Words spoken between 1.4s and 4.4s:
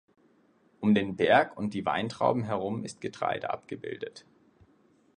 und die Weintrauben herum ist Getreide abgebildet.